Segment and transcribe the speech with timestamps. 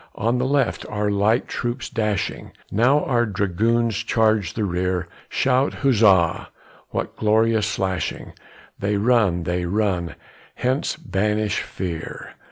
[0.15, 5.75] On the left, our light troops dashing, Now our dragoons charge the rear, Shout!
[5.83, 6.47] huzza!
[6.89, 8.33] what glorious slashing,
[8.79, 10.15] They run, they run,
[10.55, 12.31] hence banish fear!